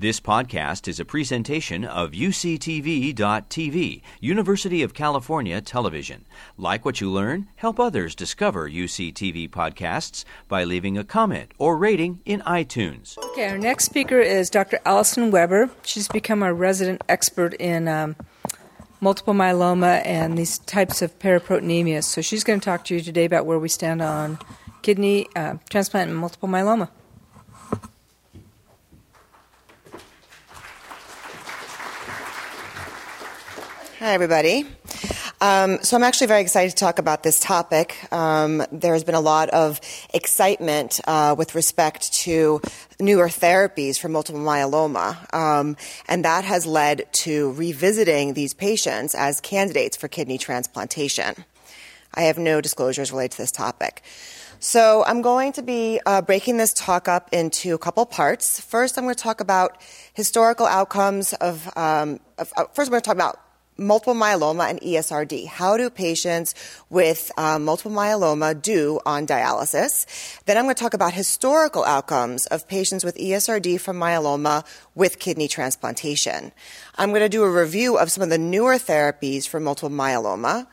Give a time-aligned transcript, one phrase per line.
[0.00, 6.24] This podcast is a presentation of UCTV.tv, University of California Television.
[6.56, 12.20] Like what you learn, help others discover UCTV podcasts by leaving a comment or rating
[12.24, 13.18] in iTunes.
[13.18, 14.78] Okay, our next speaker is Dr.
[14.84, 15.68] Allison Weber.
[15.82, 18.14] She's become our resident expert in um,
[19.00, 22.04] multiple myeloma and these types of paraproteinemia.
[22.04, 24.38] So she's going to talk to you today about where we stand on
[24.82, 26.88] kidney uh, transplant and multiple myeloma.
[33.98, 34.64] Hi, everybody.
[35.40, 37.96] Um, so I'm actually very excited to talk about this topic.
[38.12, 39.80] Um, there has been a lot of
[40.14, 42.60] excitement uh, with respect to
[43.00, 45.76] newer therapies for multiple myeloma, um,
[46.08, 51.34] and that has led to revisiting these patients as candidates for kidney transplantation.
[52.14, 54.04] I have no disclosures related to this topic.
[54.60, 58.60] So I'm going to be uh, breaking this talk up into a couple parts.
[58.60, 59.82] First, I'm going to talk about
[60.14, 63.40] historical outcomes of, um, of uh, first, I'm going to talk about
[63.78, 65.46] multiple myeloma and ESRD.
[65.46, 66.54] How do patients
[66.90, 70.04] with um, multiple myeloma do on dialysis?
[70.44, 75.20] Then I'm going to talk about historical outcomes of patients with ESRD from myeloma with
[75.20, 76.52] kidney transplantation.
[76.96, 80.66] I'm going to do a review of some of the newer therapies for multiple myeloma.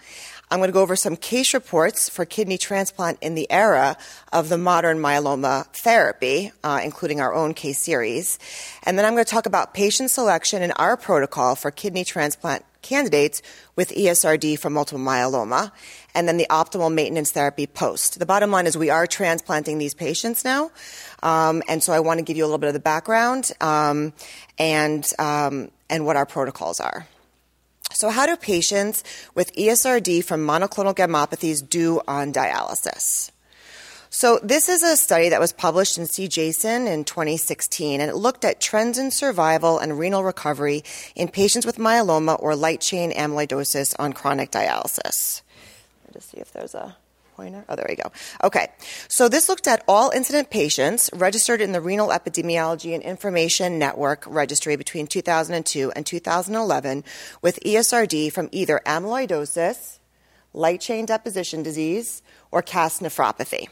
[0.51, 3.97] I'm going to go over some case reports for kidney transplant in the era
[4.31, 8.38] of the modern myeloma therapy, uh, including our own case series.
[8.83, 12.63] And then I'm going to talk about patient selection in our protocol for kidney transplant
[12.83, 13.41] candidates
[13.75, 15.71] with ESRD for multiple myeloma,
[16.13, 18.19] and then the optimal maintenance therapy post.
[18.19, 20.69] The bottom line is we are transplanting these patients now,
[21.23, 24.13] um, and so I want to give you a little bit of the background um,
[24.59, 27.07] and um, and what our protocols are.
[27.95, 33.31] So, how do patients with ESRD from monoclonal gammopathies do on dialysis?
[34.09, 38.43] So, this is a study that was published in CJASN in 2016, and it looked
[38.43, 40.83] at trends in survival and renal recovery
[41.16, 45.41] in patients with myeloma or light chain amyloidosis on chronic dialysis.
[46.03, 46.97] Let me just see if there's a
[47.35, 47.66] pointer.
[47.68, 48.12] Oh, there we go.
[48.44, 48.68] Okay.
[49.07, 54.23] So, this looked at all incident patients registered in the Renal Epidemiology and Information Network
[54.28, 57.03] registry between 2002 and 2011
[57.41, 60.00] with ESRD from either amyloidosis,
[60.53, 63.68] light chain deposition disease, or cast nephropathy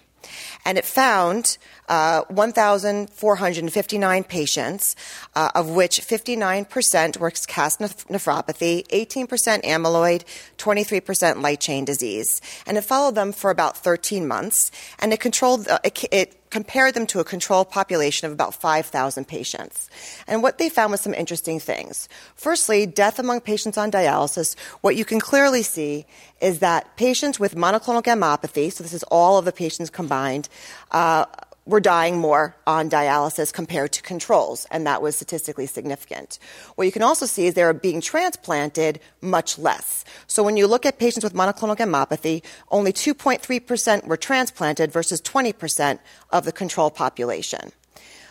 [0.65, 1.57] and it found
[1.89, 4.95] uh, 1,459 patients,
[5.35, 9.27] uh, of which 59% were cast nephropathy, 18%
[9.63, 10.23] amyloid,
[10.57, 12.41] 23% light chain disease.
[12.65, 16.93] And it followed them for about 13 months, and it controlled, uh, it, it compared
[16.93, 19.89] them to a control population of about 5,000 patients.
[20.27, 22.07] And what they found was some interesting things.
[22.35, 26.05] Firstly, death among patients on dialysis, what you can clearly see
[26.41, 30.47] is that patients with monoclonal gammopathy, so this is all of the patients combined,
[30.91, 31.25] uh,
[31.65, 36.37] were dying more on dialysis compared to controls, and that was statistically significant.
[36.75, 40.03] What you can also see is they are being transplanted much less.
[40.27, 45.99] So when you look at patients with monoclonal gammopathy, only 2.3% were transplanted versus 20%
[46.31, 47.71] of the control population.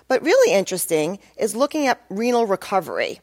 [0.09, 3.21] But really interesting is looking at renal recovery.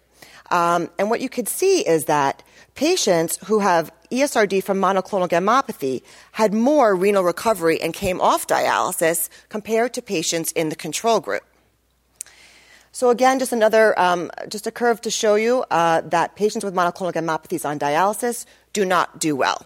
[0.49, 2.41] Um, and what you could see is that
[2.73, 9.29] patients who have ESRD from monoclonal gammopathy had more renal recovery and came off dialysis
[9.49, 11.43] compared to patients in the control group.
[12.91, 16.73] So again, just another, um, just a curve to show you uh, that patients with
[16.73, 19.65] monoclonal gammopathies on dialysis do not do well.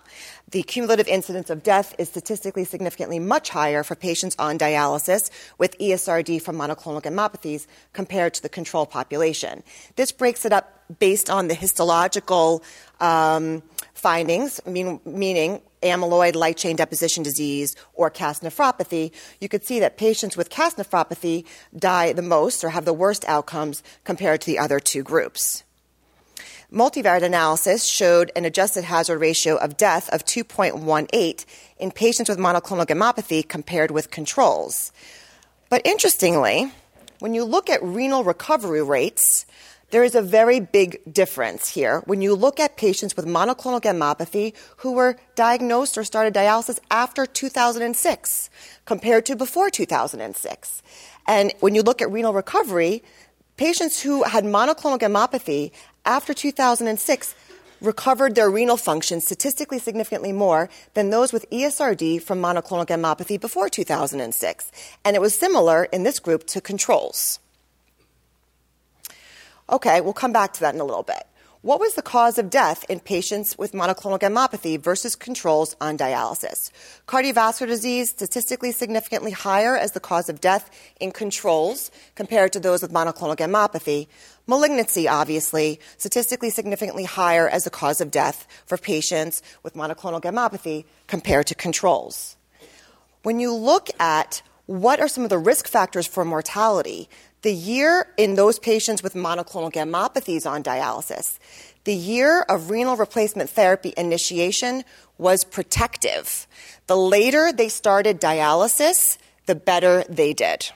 [0.54, 5.76] The cumulative incidence of death is statistically significantly much higher for patients on dialysis with
[5.80, 9.64] ESRD from monoclonal gammopathies compared to the control population.
[9.96, 12.64] This breaks it up based on the histological
[13.00, 13.64] um,
[13.96, 19.98] findings, mean, meaning amyloid light chain deposition disease or cast nephropathy, you could see that
[19.98, 24.60] patients with cast nephropathy die the most or have the worst outcomes compared to the
[24.60, 25.64] other two groups.
[26.74, 31.46] Multivariate analysis showed an adjusted hazard ratio of death of 2.18
[31.78, 34.92] in patients with monoclonal gammopathy compared with controls.
[35.70, 36.72] But interestingly,
[37.20, 39.46] when you look at renal recovery rates,
[39.92, 44.56] there is a very big difference here when you look at patients with monoclonal gammopathy
[44.78, 48.50] who were diagnosed or started dialysis after 2006
[48.86, 50.82] compared to before 2006.
[51.28, 53.04] And when you look at renal recovery,
[53.58, 55.72] patients who had monoclonal gammopathy
[56.06, 57.36] after 2006
[57.82, 63.70] recovered their renal function statistically significantly more than those with ESRD from monoclonal gammopathy before
[63.70, 64.72] 2006.
[65.04, 67.40] And it was similar in this group to controls.
[69.70, 71.24] Okay, we'll come back to that in a little bit.
[71.64, 76.70] What was the cause of death in patients with monoclonal gammopathy versus controls on dialysis?
[77.08, 80.70] Cardiovascular disease, statistically significantly higher as the cause of death
[81.00, 84.08] in controls compared to those with monoclonal gammopathy.
[84.46, 90.84] Malignancy, obviously, statistically significantly higher as the cause of death for patients with monoclonal gammopathy
[91.08, 92.36] compared to controls.
[93.22, 97.08] When you look at what are some of the risk factors for mortality,
[97.44, 101.38] the year in those patients with monoclonal gammopathies on dialysis,
[101.84, 104.84] the year of renal replacement therapy initiation
[105.18, 106.48] was protective.
[106.88, 110.70] The later they started dialysis, the better they did.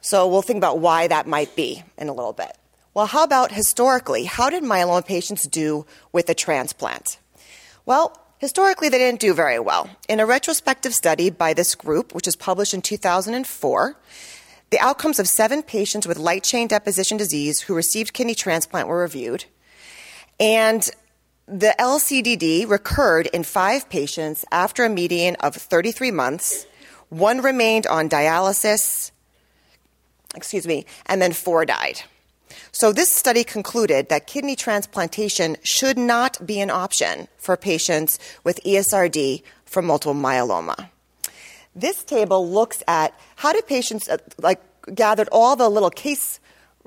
[0.00, 2.56] So we'll think about why that might be in a little bit.
[2.94, 4.24] Well, how about historically?
[4.24, 7.18] How did myeloma patients do with a transplant?
[7.84, 9.88] Well, Historically, they didn't do very well.
[10.06, 13.96] In a retrospective study by this group, which was published in 2004,
[14.68, 19.00] the outcomes of seven patients with light chain deposition disease who received kidney transplant were
[19.00, 19.46] reviewed.
[20.38, 20.86] And
[21.46, 26.66] the LCDD recurred in five patients after a median of 33 months.
[27.08, 29.10] One remained on dialysis,
[30.34, 32.02] excuse me, and then four died.
[32.72, 38.60] So, this study concluded that kidney transplantation should not be an option for patients with
[38.64, 40.90] ESRD from multiple myeloma.
[41.74, 44.60] This table looks at how did patients, uh, like,
[44.94, 46.40] gathered all the little case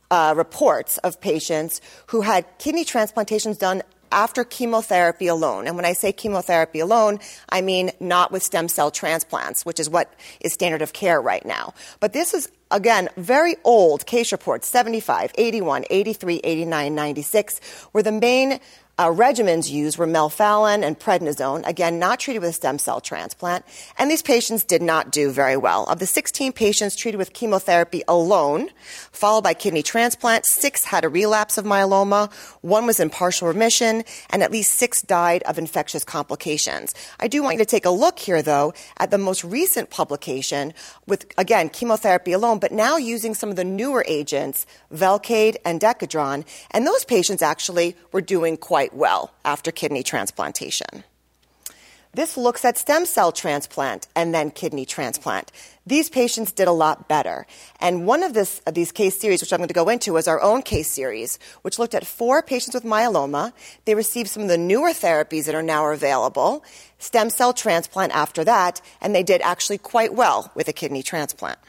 [0.10, 3.82] uh, reports of patients who had kidney transplantations done
[4.12, 5.68] after chemotherapy alone.
[5.68, 7.20] And when I say chemotherapy alone,
[7.50, 11.46] I mean not with stem cell transplants, which is what is standard of care right
[11.46, 11.74] now.
[12.00, 17.60] But this is, again, very old case reports 75, 81, 83, 89, 96,
[17.92, 18.60] where the main
[18.98, 23.64] uh, regimens used were melphalan and prednisone, again, not treated with a stem cell transplant,
[24.00, 25.86] and these patients did not do very well.
[25.86, 28.70] Of the 16 patients treated with chemotherapy alone,
[29.12, 34.04] followed by kidney transplant, six had a relapse of myeloma, one was in partial remission,
[34.32, 36.96] and at least six died of infectious complications.
[37.20, 40.74] I do want you to take a look here, though, at the most recent publication
[41.06, 46.46] with, again, chemotherapy alone, but now using some of the newer agents, Velcade and Decadron,
[46.72, 51.04] and those patients actually were doing quite quite well after kidney transplantation.
[52.14, 55.52] This looks at stem cell transplant and then kidney transplant.
[55.86, 57.46] These patients did a lot better.
[57.80, 60.28] And one of, this, of these case series, which I'm going to go into, was
[60.28, 63.52] our own case series, which looked at four patients with myeloma.
[63.86, 66.64] They received some of the newer therapies that are now available,
[66.98, 71.60] stem cell transplant after that, and they did actually quite well with a kidney transplant.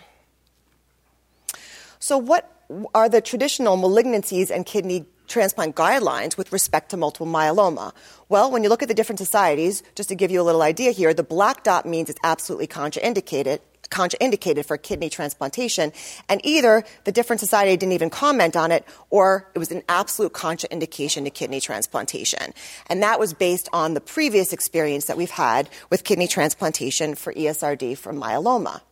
[1.98, 2.50] So, what
[2.94, 7.92] are the traditional malignancies and kidney transplant guidelines with respect to multiple myeloma?
[8.28, 10.90] Well, when you look at the different societies, just to give you a little idea
[10.90, 13.60] here, the black dot means it's absolutely contraindicated
[13.90, 15.92] contraindicated for kidney transplantation,
[16.28, 20.32] and either the different society didn't even comment on it, or it was an absolute
[20.32, 22.52] contraindication to kidney transplantation.
[22.88, 27.32] And that was based on the previous experience that we've had with kidney transplantation for
[27.32, 28.82] ESRD from myeloma.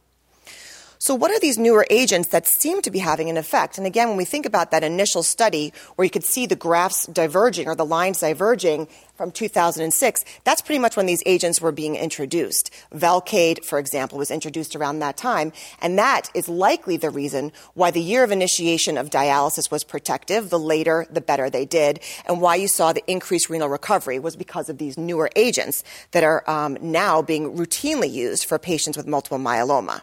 [1.06, 3.78] So, what are these newer agents that seem to be having an effect?
[3.78, 7.06] And again, when we think about that initial study where you could see the graphs
[7.06, 11.94] diverging or the lines diverging from 2006, that's pretty much when these agents were being
[11.94, 12.72] introduced.
[12.92, 17.92] Velcade, for example, was introduced around that time, and that is likely the reason why
[17.92, 20.50] the year of initiation of dialysis was protective.
[20.50, 24.34] The later, the better they did, and why you saw the increased renal recovery was
[24.34, 29.06] because of these newer agents that are um, now being routinely used for patients with
[29.06, 30.02] multiple myeloma.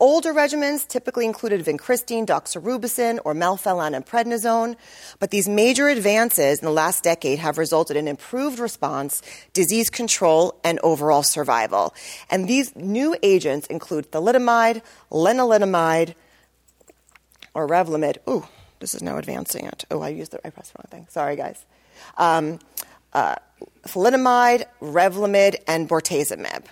[0.00, 4.76] Older regimens typically included vincristine, doxorubicin, or melphalan and prednisone,
[5.18, 9.20] but these major advances in the last decade have resulted in improved response,
[9.52, 11.94] disease control, and overall survival.
[12.30, 14.80] And these new agents include thalidomide,
[15.10, 16.14] lenalidomide,
[17.52, 18.16] or Revlimid.
[18.26, 18.46] Ooh,
[18.78, 19.84] this is now advancing it.
[19.90, 21.06] Oh, I used the, I pressed the wrong thing.
[21.10, 21.62] Sorry, guys.
[22.16, 22.58] Um,
[23.12, 23.34] uh,
[23.86, 26.64] thalidomide, Revlimid, and bortezomib.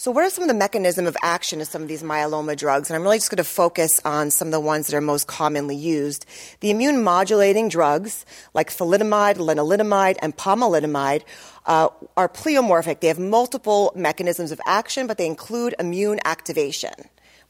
[0.00, 2.88] So, what are some of the mechanism of action of some of these myeloma drugs?
[2.88, 5.26] And I'm really just going to focus on some of the ones that are most
[5.26, 6.24] commonly used.
[6.60, 11.24] The immune modulating drugs like thalidomide, lenalidomide, and pomalidomide
[11.66, 13.00] uh, are pleomorphic.
[13.00, 16.94] They have multiple mechanisms of action, but they include immune activation.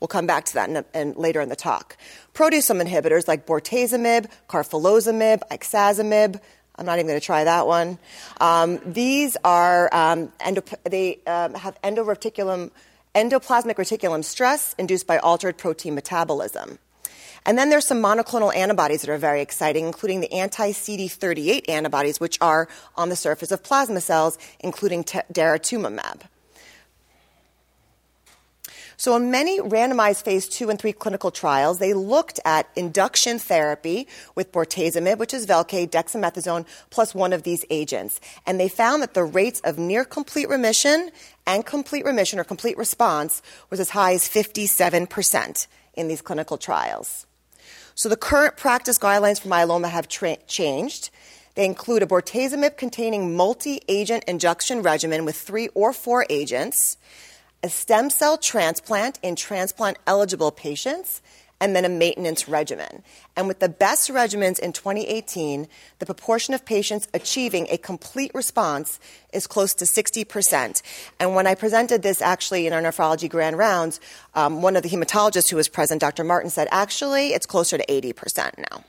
[0.01, 1.97] We'll come back to that in, in later in the talk.
[2.35, 6.41] Proteasome inhibitors like bortezomib, carfilzomib, ixazomib,
[6.81, 7.99] I'm not even going to try that one.
[8.41, 10.33] Um, these are um,
[10.85, 12.71] they um, have endoplasmic
[13.15, 16.79] reticulum stress induced by altered protein metabolism.
[17.45, 22.39] And then there's some monoclonal antibodies that are very exciting, including the anti-CD38 antibodies, which
[22.41, 26.23] are on the surface of plasma cells, including t- daratumumab.
[29.01, 34.07] So, in many randomized phase two and three clinical trials, they looked at induction therapy
[34.35, 38.21] with bortezomib, which is Velcade, dexamethasone, plus one of these agents.
[38.45, 41.11] And they found that the rates of near complete remission
[41.47, 43.41] and complete remission or complete response
[43.71, 47.25] was as high as 57% in these clinical trials.
[47.95, 51.09] So, the current practice guidelines for myeloma have tra- changed.
[51.55, 56.99] They include a bortezomib containing multi agent induction regimen with three or four agents,
[57.63, 61.21] a stem cell transplant in transplant eligible patients,
[61.61, 63.03] and then a maintenance regimen.
[63.37, 68.99] And with the best regimens in 2018, the proportion of patients achieving a complete response
[69.33, 70.83] is close to 60%.
[71.21, 74.01] And when I presented this actually in our nephrology grand rounds,
[74.35, 76.25] um, one of the hematologists who was present, Dr.
[76.25, 78.85] Martin, said actually it's closer to 80% now.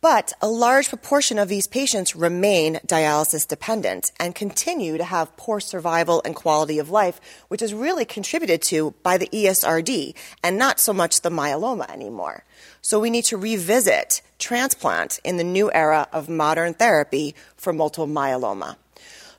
[0.00, 5.58] But a large proportion of these patients remain dialysis dependent and continue to have poor
[5.58, 10.14] survival and quality of life, which is really contributed to by the ESRD
[10.44, 12.44] and not so much the myeloma anymore.
[12.80, 18.06] So we need to revisit transplant in the new era of modern therapy for multiple
[18.06, 18.76] myeloma.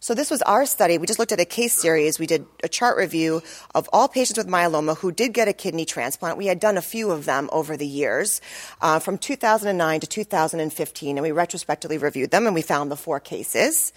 [0.01, 0.98] So this was our study.
[0.98, 2.20] We just looked at a case series.
[2.20, 3.44] We did a chart review
[3.75, 6.38] of all patients with myeloma who did get a kidney transplant.
[6.38, 8.39] We had done a few of them over the years,
[8.82, 13.20] uh, from 2009 to 2015, and we retrospectively reviewed them, and we found the four
[13.20, 13.91] cases.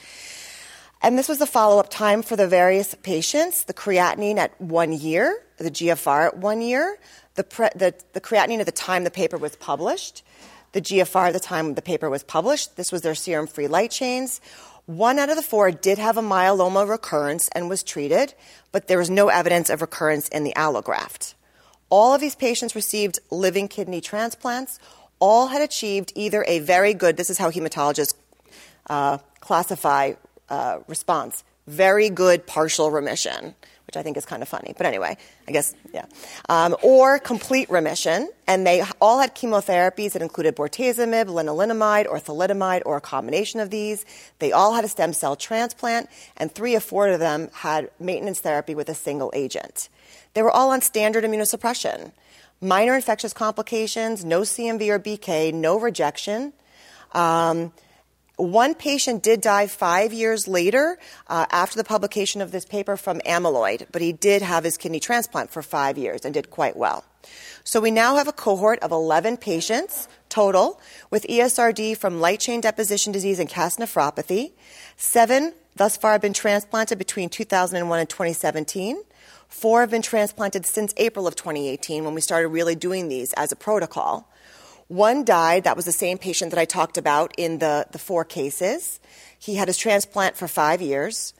[1.02, 4.92] And this was the follow up time for the various patients the creatinine at one
[4.92, 6.98] year, the GFR at one year,
[7.36, 10.24] the, pre- the, the creatinine at the time the paper was published,
[10.72, 12.76] the GFR at the time the paper was published.
[12.76, 14.40] This was their serum free light chains
[14.86, 18.34] one out of the four did have a myeloma recurrence and was treated,
[18.72, 21.34] but there was no evidence of recurrence in the allograft.
[21.88, 24.78] All of these patients received living kidney transplants.
[25.18, 28.14] All had achieved either a very good, this is how hematologists
[28.90, 30.14] uh, classify
[30.48, 33.54] uh, response, very good partial remission,
[33.92, 34.72] which I think is kind of funny.
[34.74, 36.06] But anyway, I guess, yeah.
[36.48, 38.30] Um, or complete remission.
[38.46, 43.68] And they all had chemotherapies that included bortezomib, lenalidomide, or thalidomide, or a combination of
[43.68, 44.06] these.
[44.38, 46.08] They all had a stem cell transplant,
[46.38, 49.90] and three or four of them had maintenance therapy with a single agent.
[50.32, 52.12] They were all on standard immunosuppression.
[52.62, 56.54] Minor infectious complications, no CMV or BK, no rejection.
[57.12, 57.72] Um,
[58.42, 63.20] one patient did die five years later uh, after the publication of this paper from
[63.20, 67.04] amyloid, but he did have his kidney transplant for five years and did quite well.
[67.64, 70.80] So we now have a cohort of 11 patients total
[71.10, 74.52] with ESRD from light chain deposition disease and cast nephropathy.
[74.96, 79.02] Seven thus far have been transplanted between 2001 and 2017.
[79.48, 83.52] Four have been transplanted since April of 2018 when we started really doing these as
[83.52, 84.31] a protocol.
[84.92, 85.64] One died.
[85.64, 89.00] That was the same patient that I talked about in the, the four cases.
[89.38, 91.32] He had his transplant for five years.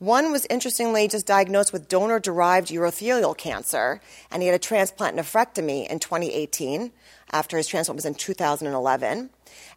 [0.00, 5.16] One was interestingly just diagnosed with donor derived urothelial cancer, and he had a transplant
[5.16, 6.90] nephrectomy in 2018
[7.30, 9.30] after his transplant was in 2011.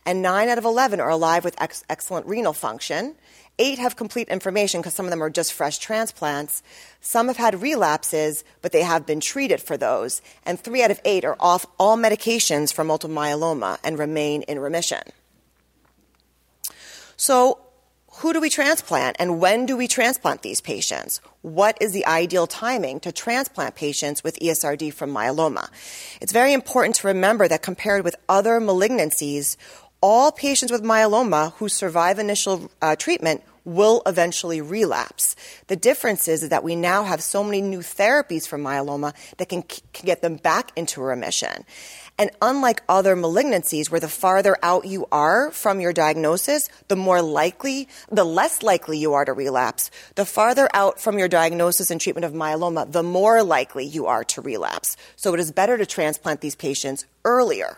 [0.08, 3.14] And nine out of 11 are alive with ex- excellent renal function.
[3.62, 6.64] Eight have complete information because some of them are just fresh transplants.
[7.02, 10.22] Some have had relapses, but they have been treated for those.
[10.46, 14.60] And three out of eight are off all medications for multiple myeloma and remain in
[14.60, 15.02] remission.
[17.18, 17.60] So,
[18.20, 21.22] who do we transplant and when do we transplant these patients?
[21.42, 25.70] What is the ideal timing to transplant patients with ESRD from myeloma?
[26.20, 29.56] It's very important to remember that compared with other malignancies,
[30.02, 35.36] all patients with myeloma who survive initial uh, treatment will eventually relapse.
[35.68, 39.64] The difference is that we now have so many new therapies for myeloma that can,
[39.64, 41.66] can get them back into remission.
[42.18, 47.22] And unlike other malignancies where the farther out you are from your diagnosis, the more
[47.22, 49.90] likely, the less likely you are to relapse.
[50.16, 54.24] The farther out from your diagnosis and treatment of myeloma, the more likely you are
[54.26, 54.98] to relapse.
[55.16, 57.78] So it is better to transplant these patients earlier.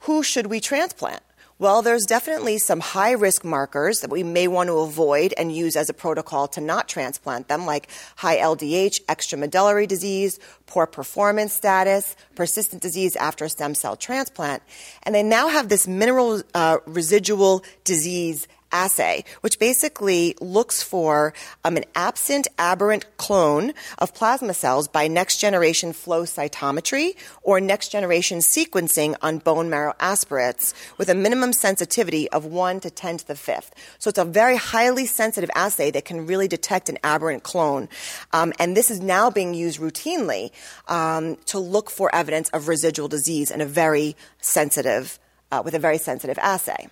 [0.00, 1.22] Who should we transplant?
[1.58, 5.76] Well, there's definitely some high risk markers that we may want to avoid and use
[5.76, 12.16] as a protocol to not transplant them, like high LDH, extramedullary disease, poor performance status,
[12.34, 14.62] persistent disease after stem cell transplant.
[15.02, 21.32] And they now have this minimal uh, residual disease assay, which basically looks for
[21.64, 27.90] um, an absent aberrant clone of plasma cells by next generation flow cytometry or next
[27.90, 33.26] generation sequencing on bone marrow aspirates with a minimum sensitivity of 1 to 10 to
[33.26, 33.74] the fifth.
[33.98, 37.88] So it's a very highly sensitive assay that can really detect an aberrant clone.
[38.32, 40.50] Um, and this is now being used routinely
[40.88, 45.18] um, to look for evidence of residual disease in a very sensitive,
[45.50, 46.88] uh, with a very sensitive assay.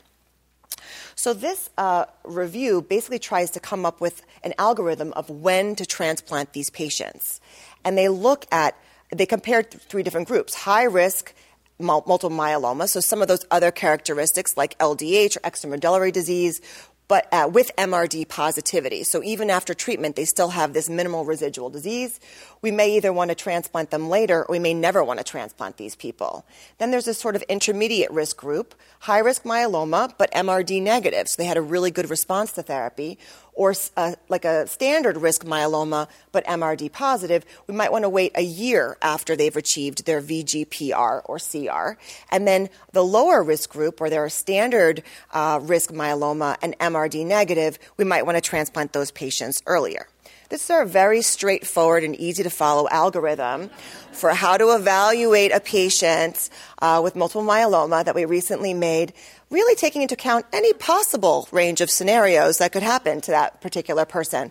[1.19, 5.85] So, this uh, review basically tries to come up with an algorithm of when to
[5.85, 7.41] transplant these patients.
[7.85, 8.77] And they look at,
[9.11, 11.35] they compared three different groups high risk,
[11.81, 16.61] multiple myeloma, so some of those other characteristics like LDH or extramedullary disease,
[17.09, 19.03] but uh, with MRD positivity.
[19.03, 22.21] So even after treatment, they still have this minimal residual disease.
[22.61, 25.79] We may either want to transplant them later or we may never want to transplant
[25.79, 26.45] these people.
[26.77, 31.29] Then there's this sort of intermediate risk group, high risk myeloma, but MRD negative.
[31.29, 33.19] So they had a really good response to therapy
[33.59, 38.31] or uh, like a standard risk myeloma but MRD positive, we might want to wait
[38.37, 42.01] a year after they've achieved their VGPR or CR.
[42.31, 47.81] And then the lower risk group, where they're standard uh, risk myeloma and MRD negative,
[47.97, 50.07] we might want to transplant those patients earlier.
[50.51, 53.69] This is a very straightforward and easy to follow algorithm
[54.13, 56.49] for how to evaluate a patient
[56.81, 59.13] uh, with multiple myeloma that we recently made,
[59.51, 64.07] really taking into account any possible range of scenarios that could happen to that particular
[64.07, 64.51] person.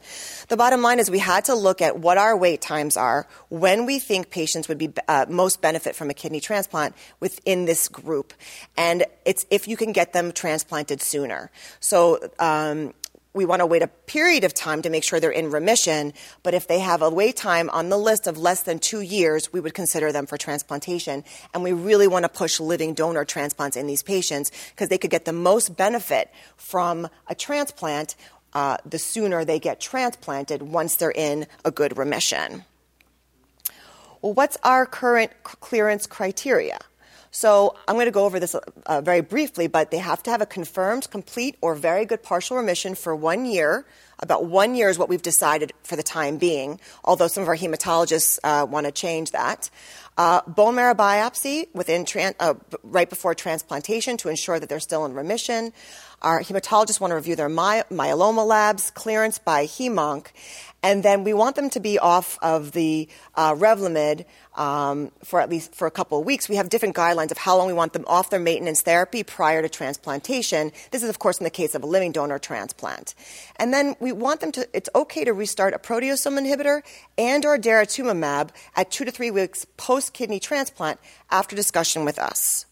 [0.49, 3.87] The bottom line is we had to look at what our wait times are, when
[3.87, 8.35] we think patients would be uh, most benefit from a kidney transplant within this group,
[8.77, 11.49] and it's if you can get them transplanted sooner.
[11.79, 12.93] So um,
[13.37, 16.11] we want to wait a period of time to make sure they're in remission.
[16.43, 19.53] But if they have a wait time on the list of less than two years,
[19.53, 21.23] we would consider them for transplantation.
[21.53, 25.11] And we really want to push living donor transplants in these patients because they could
[25.11, 28.15] get the most benefit from a transplant
[28.53, 32.63] uh, the sooner they get transplanted once they're in a good remission.
[34.21, 36.79] Well, what's our current clearance criteria?
[37.37, 40.41] So I'm going to go over this uh, very briefly, but they have to have
[40.41, 43.85] a confirmed, complete, or very good partial remission for one year.
[44.19, 47.57] About one year is what we've decided for the time being, although some of our
[47.57, 49.69] hematologists uh, want to change that.
[50.17, 55.05] Uh, bone marrow biopsy within tran- uh, right before transplantation to ensure that they're still
[55.05, 55.71] in remission.
[56.23, 60.29] Our hematologists want to review their my- myeloma labs, clearance by hemonc,
[60.81, 65.49] and then we want them to be off of the uh, Revlimid um, for at
[65.49, 66.49] least for a couple of weeks.
[66.49, 69.61] We have different guidelines of how long we want them off their maintenance therapy prior
[69.61, 70.71] to transplantation.
[70.91, 73.13] This is, of course, in the case of a living donor transplant.
[73.57, 74.67] And then we want them to.
[74.73, 76.81] It's okay to restart a proteasome inhibitor
[77.17, 80.99] and or daratumumab at two to three weeks post kidney transplant
[81.31, 82.65] after discussion with us.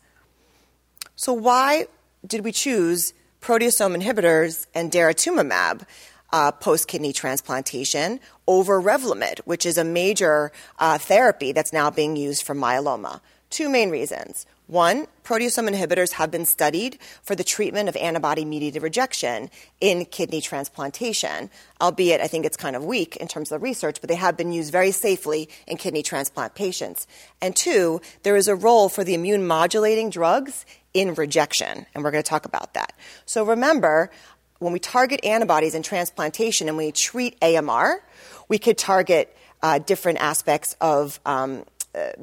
[1.16, 1.88] So why
[2.26, 5.86] did we choose proteasome inhibitors and daratumumab?
[6.32, 12.18] uh, post kidney transplantation over Revlimid, which is a major uh, therapy that's now being
[12.18, 13.22] used for myeloma.
[13.50, 14.46] Two main reasons.
[14.68, 20.42] One, proteasome inhibitors have been studied for the treatment of antibody mediated rejection in kidney
[20.42, 24.16] transplantation, albeit I think it's kind of weak in terms of the research, but they
[24.16, 27.06] have been used very safely in kidney transplant patients.
[27.44, 32.12] And two, there is a role for the immune modulating drugs in rejection, and we're
[32.12, 32.94] going to talk about that.
[33.28, 34.10] So remember,
[34.58, 38.02] when we target antibodies in transplantation and we treat AMR,
[38.48, 41.66] we could target uh, different aspects of um,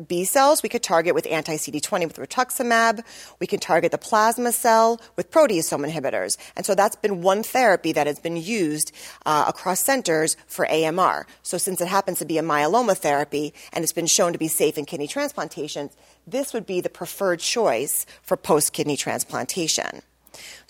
[0.06, 0.62] B cells.
[0.62, 3.04] We could target with anti CD20 with rituximab.
[3.40, 6.36] We can target the plasma cell with proteasome inhibitors.
[6.56, 8.92] And so that's been one therapy that has been used
[9.26, 11.26] uh, across centers for AMR.
[11.42, 14.48] So since it happens to be a myeloma therapy and it's been shown to be
[14.48, 20.02] safe in kidney transplantations, this would be the preferred choice for post kidney transplantation.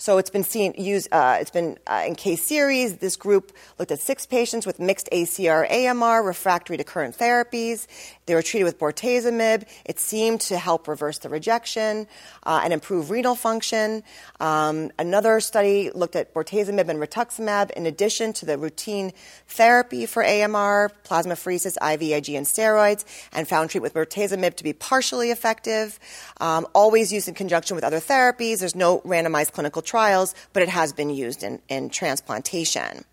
[0.03, 1.07] So it's been seen used.
[1.13, 2.97] Uh, it's been uh, in case series.
[2.97, 7.87] This group looked at six patients with mixed ACR AMR refractory to current therapies.
[8.25, 9.65] They were treated with bortezomib.
[9.85, 12.07] It seemed to help reverse the rejection
[12.45, 14.03] uh, and improve renal function.
[14.41, 19.13] Um, another study looked at bortezomib and rituximab in addition to the routine
[19.47, 25.31] therapy for AMR, plasmapheresis, IVIG, and steroids, and found treatment with bortezomib to be partially
[25.31, 25.97] effective.
[26.41, 28.59] Um, always used in conjunction with other therapies.
[28.59, 33.05] There's no randomized clinical trials, but it has been used in, in transplantation.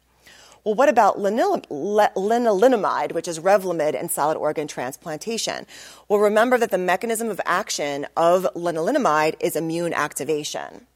[0.65, 5.67] Well, what about lenalidomide, which is Revlimid in solid organ transplantation?
[6.09, 10.87] Well, remember that the mechanism of action of lenalidomide is immune activation.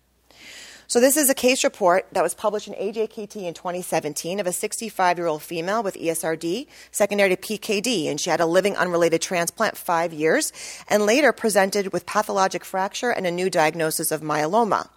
[0.87, 4.53] So this is a case report that was published in AJKT in 2017 of a
[4.53, 9.23] 65 year old female with ESRD, secondary to PKD, and she had a living unrelated
[9.23, 10.53] transplant five years,
[10.87, 14.89] and later presented with pathologic fracture and a new diagnosis of myeloma.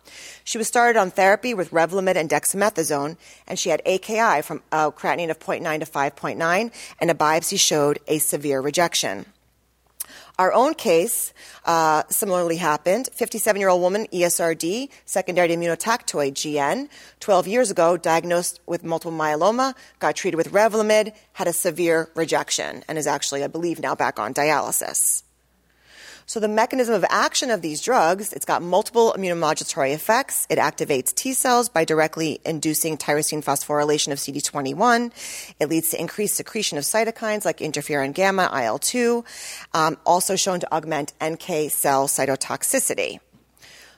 [0.44, 3.16] She was started on therapy with Revlimid and dexamethasone,
[3.48, 8.00] and she had AKI from a creatinine of 0.9 to 5.9, and a biopsy showed
[8.08, 9.26] a severe rejection.
[10.40, 11.34] Our own case
[11.66, 13.10] uh, similarly happened.
[13.14, 19.18] 57 year old woman, ESRD, secondary to immunotactoid GN, 12 years ago, diagnosed with multiple
[19.18, 23.96] myeloma, got treated with Revlimid, had a severe rejection, and is actually, I believe, now
[23.96, 25.24] back on dialysis.
[26.30, 30.46] So the mechanism of action of these drugs, it's got multiple immunomodulatory effects.
[30.50, 35.14] It activates T cells by directly inducing tyrosine phosphorylation of CD21.
[35.58, 39.26] It leads to increased secretion of cytokines like interferon gamma, IL-2,
[39.74, 43.22] um, also shown to augment NK cell cytotoxicity.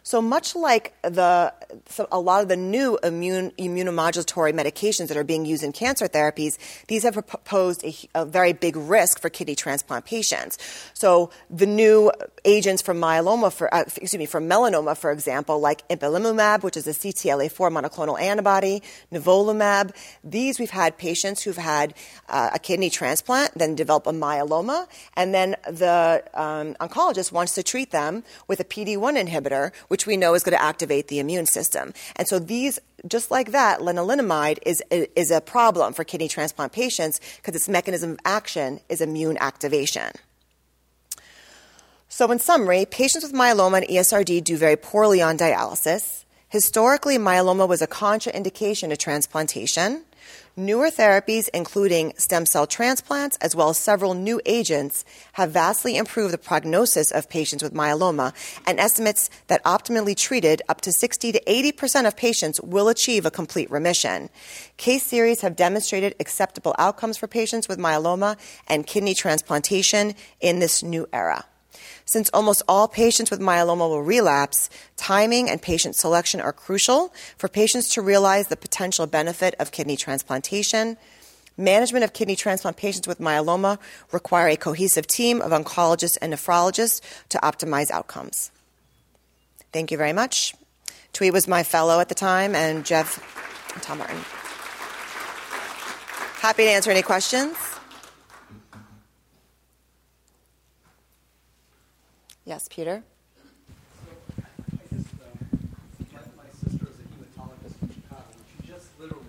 [0.04, 1.54] So much like the
[1.88, 6.08] so a lot of the new immune immunomodulatory medications that are being used in cancer
[6.08, 6.58] therapies,
[6.88, 10.58] these have posed a, a, very big risk for kidney transplant patients.
[10.94, 12.12] So the new
[12.46, 16.88] agents for myeloma, for uh, excuse me, for melanoma, for example, like ipilimumab, which is
[16.88, 18.82] a CTLA-4 monoclonal antibody,
[19.12, 19.96] nivolumab.
[20.24, 21.94] These we've had patients who've had
[22.28, 27.64] uh, a kidney transplant, then develop a myeloma, and then the um, oncologist wants to
[27.64, 31.46] treat them with a PD-1 inhibitor, which we know is going to activate the immune
[31.46, 31.94] system.
[32.16, 37.20] And so these, just like that, lenalidomide is, is a problem for kidney transplant patients
[37.38, 40.12] because its mechanism of action is immune activation.
[42.12, 46.26] So, in summary, patients with myeloma and ESRD do very poorly on dialysis.
[46.50, 50.04] Historically, myeloma was a contraindication to transplantation.
[50.60, 56.34] Newer therapies, including stem cell transplants, as well as several new agents, have vastly improved
[56.34, 58.34] the prognosis of patients with myeloma,
[58.68, 63.26] and estimates that optimally treated, up to 60 to 80 percent of patients will achieve
[63.26, 64.30] a complete remission.
[64.76, 68.36] Case series have demonstrated acceptable outcomes for patients with myeloma
[68.68, 71.46] and kidney transplantation in this new era.
[72.06, 77.48] Since almost all patients with myeloma will relapse, timing and patient selection are crucial for
[77.48, 80.98] patients to realize the potential benefit of kidney transplantation.
[81.58, 83.78] Management of kidney transplant patients with myeloma
[84.12, 88.50] require a cohesive team of oncologists and nephrologists to optimize outcomes.
[89.72, 90.56] Thank you very much.
[91.14, 93.20] Twee was my fellow at the time, and Jeff
[93.74, 94.18] and Tom Martin.
[96.40, 97.79] Happy to answer any questions.
[102.50, 103.04] Yes, Peter?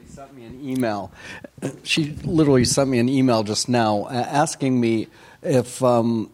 [0.09, 1.13] sent me an email.
[1.83, 5.09] She literally sent me an email just now asking me
[5.43, 6.31] if um,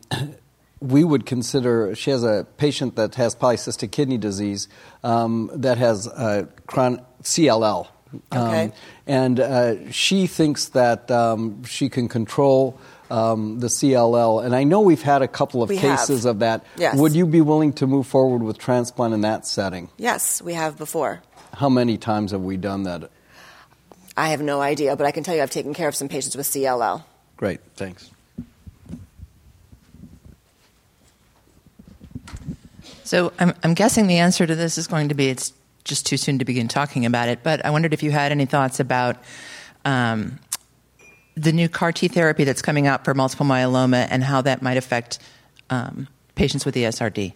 [0.81, 1.93] we would consider.
[1.97, 4.69] She has a patient that has polycystic kidney disease
[5.03, 7.01] um, that has uh, chronic
[8.31, 8.37] CLL.
[8.37, 8.73] Um, okay.
[9.07, 12.79] And uh, she thinks that um, she can control
[13.11, 16.31] um, the CLL, and I know we've had a couple of we cases have.
[16.31, 16.65] of that.
[16.77, 16.99] Yes.
[16.99, 19.89] Would you be willing to move forward with transplant in that setting?
[19.97, 21.23] Yes, we have before.
[21.55, 23.11] How many times have we done that?
[24.17, 26.37] I have no idea, but I can tell you I've taken care of some patients
[26.37, 27.05] with CLL.
[27.37, 28.11] Great, thanks.
[33.05, 35.53] So I'm, I'm guessing the answer to this is going to be it's
[35.87, 38.45] just too soon to begin talking about it, but I wondered if you had any
[38.45, 39.17] thoughts about
[39.85, 40.39] um,
[41.37, 44.77] the new CAR T therapy that's coming out for multiple myeloma and how that might
[44.77, 45.19] affect
[45.71, 47.33] um, patients with ESRD?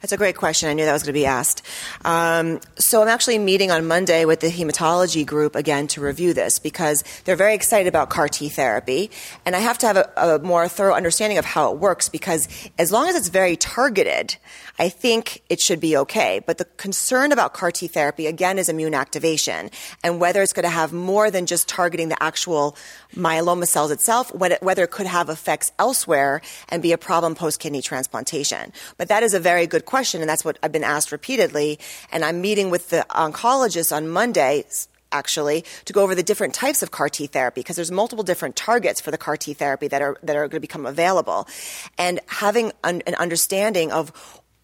[0.00, 0.68] That's a great question.
[0.68, 1.62] I knew that was going to be asked.
[2.04, 6.60] Um, so I'm actually meeting on Monday with the hematology group again to review this
[6.60, 9.10] because they're very excited about CAR T therapy,
[9.44, 12.48] and I have to have a, a more thorough understanding of how it works because
[12.78, 14.36] as long as it's very targeted,
[14.78, 16.40] I think it should be okay.
[16.44, 19.70] But the concern about CAR T therapy, again, is immune activation
[20.04, 22.76] and whether it's going to have more than just targeting the actual
[23.14, 27.82] myeloma cells itself, whether it could have effects elsewhere and be a problem post kidney
[27.82, 28.72] transplantation.
[28.96, 31.78] But that is a very good question, and that's what I've been asked repeatedly.
[32.12, 34.64] And I'm meeting with the oncologist on Monday
[35.10, 38.56] actually to go over the different types of CAR T therapy because there's multiple different
[38.56, 41.48] targets for the CAR T therapy that are that are going to become available,
[41.96, 44.12] and having an, an understanding of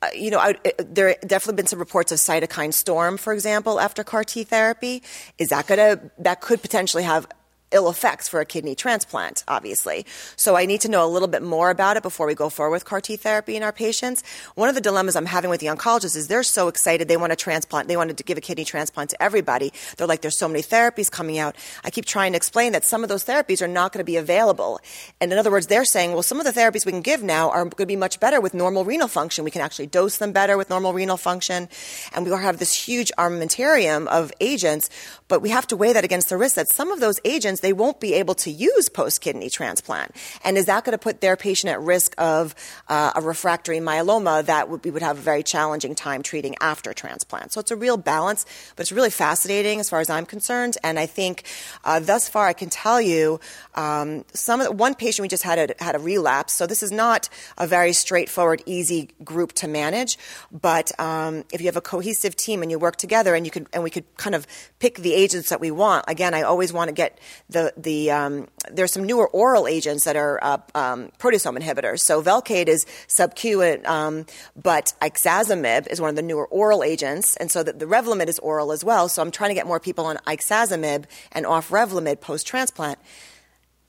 [0.05, 3.33] Uh, you know, I, uh, there have definitely been some reports of cytokine storm, for
[3.33, 5.03] example, after CAR T therapy.
[5.39, 7.27] Is that to, that could potentially have
[7.75, 10.07] ill effects for a kidney transplant, obviously.
[10.37, 12.73] So I need to know a little bit more about it before we go forward
[12.73, 14.23] with CAR T therapy in our patients.
[14.55, 17.33] One of the dilemmas I'm having with the oncologists is they're so excited they want
[17.33, 19.73] to transplant, they wanted to give a kidney transplant to everybody.
[19.97, 21.57] They're like, there's so many therapies coming out.
[21.83, 24.17] I keep trying to explain that some of those therapies are not going to be
[24.17, 24.81] available.
[25.21, 27.51] And in other words, they're saying, well, some of the therapies we can give now
[27.51, 29.45] are going to be much better with normal renal function.
[29.45, 31.69] We can actually dose them better with normal renal function.
[32.13, 34.91] And we have this huge armamentarium of agents,
[35.27, 37.73] but we have to weigh that against the risk that some of those agents they
[37.73, 40.15] won't be able to use post kidney transplant.
[40.45, 42.55] And is that going to put their patient at risk of
[42.89, 47.53] uh, a refractory myeloma that we would have a very challenging time treating after transplant?
[47.53, 48.45] So it's a real balance,
[48.77, 50.77] but it's really fascinating as far as I'm concerned.
[50.83, 51.45] And I think
[51.85, 53.41] uh, thus far I can tell you
[53.75, 56.53] um, some the, one patient we just had a, had a relapse.
[56.53, 60.19] So this is not a very straightforward, easy group to manage.
[60.51, 63.67] But um, if you have a cohesive team and you work together and you could
[63.73, 64.47] and we could kind of
[64.79, 66.05] pick the agents that we want.
[66.09, 67.19] Again, I always want to get
[67.49, 72.01] the the um, there's some newer oral agents that are uh, um, proteasome inhibitors.
[72.01, 74.27] So Velcade is sub-Q, um,
[74.57, 78.39] but ixazomib is one of the newer oral agents, and so the, the Revlimid is
[78.39, 79.09] oral as well.
[79.09, 82.99] So I'm trying to get more people on ixazomib and off Revlimid post transplant.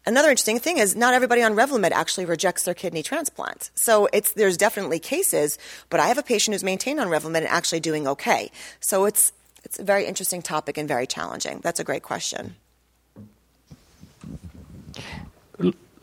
[0.07, 3.71] Another interesting thing is not everybody on Revlimid actually rejects their kidney transplant.
[3.73, 5.57] So it's, there's definitely cases,
[5.89, 8.51] but I have a patient who's maintained on Revlimid and actually doing okay.
[8.79, 9.31] So it's,
[9.63, 11.59] it's a very interesting topic and very challenging.
[11.63, 12.55] That's a great question.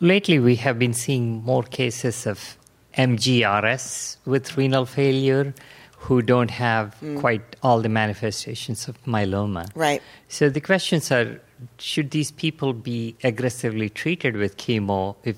[0.00, 2.56] Lately, we have been seeing more cases of
[2.98, 5.54] MGRS with renal failure
[5.96, 7.20] who don't have mm.
[7.20, 9.70] quite all the manifestations of myeloma.
[9.74, 10.02] Right.
[10.28, 11.40] So the questions are
[11.78, 15.36] should these people be aggressively treated with chemo if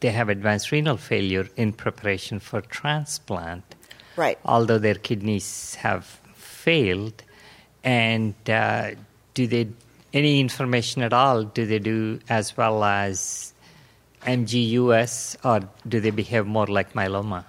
[0.00, 3.74] they have advanced renal failure in preparation for transplant?
[4.16, 4.38] Right.
[4.44, 7.22] Although their kidneys have failed,
[7.84, 8.92] and uh,
[9.34, 9.68] do they
[10.18, 11.44] any information at all?
[11.44, 13.54] Do they do as well as
[14.22, 17.44] MGUS, or do they behave more like myeloma?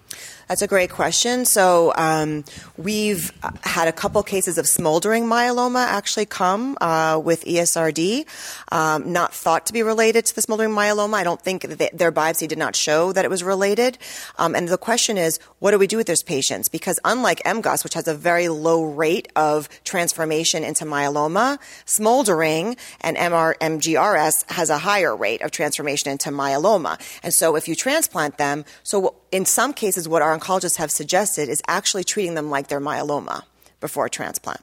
[0.50, 1.46] That's a great question.
[1.46, 2.44] So um,
[2.76, 3.32] we've
[3.62, 8.26] had a couple cases of smoldering myeloma actually come uh, with ESRD,
[8.72, 11.14] um, not thought to be related to the smoldering myeloma.
[11.14, 14.00] I don't think they, their biopsy did not show that it was related.
[14.40, 16.68] Um, and the question is, what do we do with those patients?
[16.68, 23.18] Because unlike MGUS, which has a very low rate of transformation into myeloma, smoldering and
[23.18, 27.00] MR, MGRS has a higher rate of transformation into myeloma.
[27.22, 31.50] And so if you transplant them, so in some cases, what our oncologists have suggested
[31.50, 33.44] is actually treating them like their myeloma
[33.80, 34.62] before a transplant.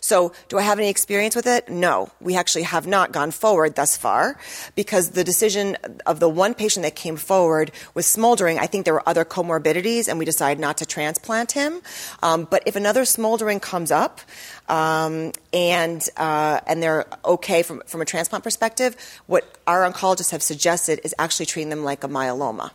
[0.00, 1.68] So, do I have any experience with it?
[1.68, 2.10] No.
[2.20, 4.38] We actually have not gone forward thus far
[4.74, 5.76] because the decision
[6.06, 8.58] of the one patient that came forward was smoldering.
[8.58, 11.82] I think there were other comorbidities and we decided not to transplant him.
[12.22, 14.20] Um, but if another smoldering comes up,
[14.68, 20.42] um, and uh, and they're okay from from a transplant perspective, what our oncologists have
[20.42, 22.70] suggested is actually treating them like a myeloma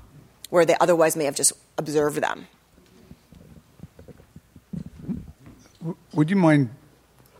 [0.53, 2.45] where they otherwise may have just observed them.
[6.13, 6.69] Would you mind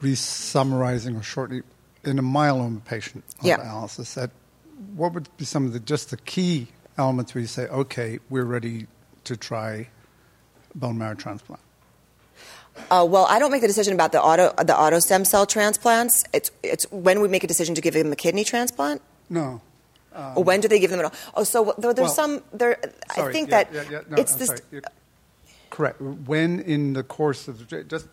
[0.02, 1.62] re-summarizing or shortly
[2.04, 3.62] in a myeloma patient yeah.
[3.62, 4.32] analysis that
[4.96, 8.46] what would be some of the just the key elements where you say, okay, we're
[8.46, 8.88] ready
[9.26, 9.90] to try
[10.74, 11.62] bone marrow transplant?
[12.90, 16.24] Uh, well, I don't make the decision about the auto the auto stem cell transplants.
[16.34, 19.04] It's it's when we make a decision to give him a kidney transplant.
[19.30, 19.62] No,
[20.14, 21.14] um, or when do they give them it?
[21.36, 22.44] Oh, so there's well, some.
[22.54, 22.78] There,
[23.16, 24.62] sorry, I think yeah, that yeah, yeah, no, it's I'm this.
[25.70, 26.02] Correct.
[26.02, 28.08] When in the course of just,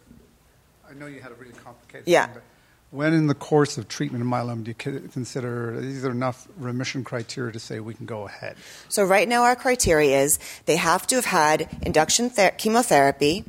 [0.88, 2.08] I know you had a really complicated.
[2.08, 2.26] Yeah.
[2.26, 2.42] Thing,
[2.90, 7.04] when in the course of treatment of myeloma do you consider these are enough remission
[7.04, 8.56] criteria to say we can go ahead?
[8.88, 13.44] So right now our criteria is they have to have had induction ther- chemotherapy,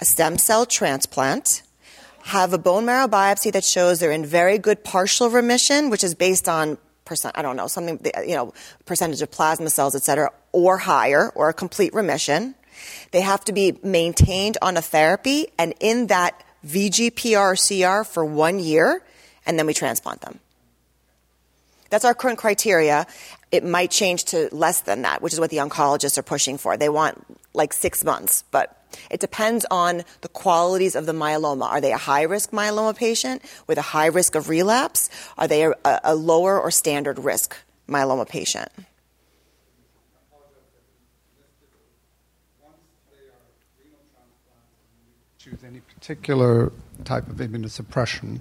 [0.00, 1.62] a stem cell transplant,
[2.24, 6.14] have a bone marrow biopsy that shows they're in very good partial remission, which is
[6.14, 8.52] based on percent, I don't know, something, you know,
[8.84, 12.54] percentage of plasma cells, et cetera, or higher, or a complete remission.
[13.12, 18.58] They have to be maintained on a therapy and in that VGPR CR for one
[18.58, 19.02] year,
[19.46, 20.40] and then we transplant them.
[21.90, 23.06] That's our current criteria.
[23.52, 26.76] It might change to less than that, which is what the oncologists are pushing for.
[26.76, 31.64] They want like six months, but it depends on the qualities of the myeloma.
[31.64, 35.10] Are they a high risk myeloma patient with a high risk of relapse?
[35.38, 37.56] Are they a, a lower or standard risk
[37.88, 38.70] myeloma patient?
[45.38, 46.72] Choose any particular
[47.04, 48.40] type of immunosuppression,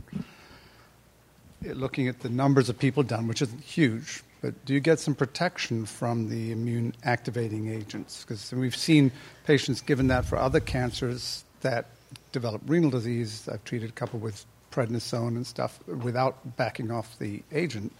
[1.61, 5.15] looking at the numbers of people done, which isn't huge, but do you get some
[5.15, 8.25] protection from the immune activating agents?
[8.25, 9.09] Because we've seen
[9.45, 11.85] patients given that for other cancers that
[12.33, 13.47] develop renal disease.
[13.49, 17.93] I've treated a couple with prednisone and stuff without backing off the agent,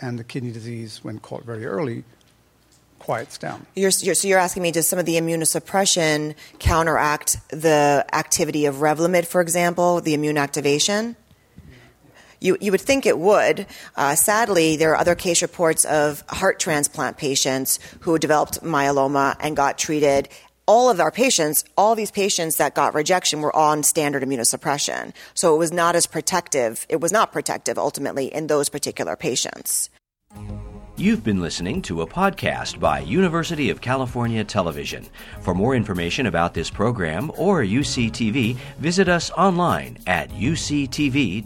[0.00, 2.04] and the kidney disease, when caught very early,
[2.98, 3.66] quiets down.
[3.74, 8.76] You're, you're, so you're asking me, does some of the immunosuppression counteract the activity of
[8.76, 11.16] Revlimid, for example, the immune activation?
[12.46, 13.66] You, you would think it would.
[13.96, 19.56] Uh, sadly, there are other case reports of heart transplant patients who developed myeloma and
[19.56, 20.28] got treated.
[20.68, 25.12] All of our patients, all these patients that got rejection were on standard immunosuppression.
[25.34, 26.86] So it was not as protective.
[26.88, 29.90] It was not protective ultimately in those particular patients.
[30.96, 35.04] You've been listening to a podcast by University of California Television.
[35.40, 41.42] For more information about this program or UCTV, visit us online at uctv.tv.